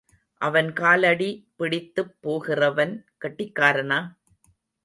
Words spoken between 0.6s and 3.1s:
காலடி பிடித்துப் போகிறவன்